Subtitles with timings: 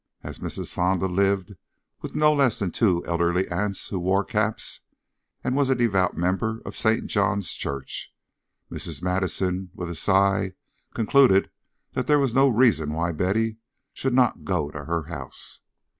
[0.23, 0.73] As Mrs.
[0.73, 1.53] Fonda lived
[2.01, 4.79] with no less than two elderly aunts who wore caps,
[5.43, 7.05] and was a devout member of St.
[7.05, 8.11] John's Church,
[8.71, 9.03] Mrs.
[9.03, 10.53] Madison, with a sigh,
[10.95, 11.51] concluded
[11.93, 13.57] that there was no reason why Betty
[13.93, 15.61] should not go to her house.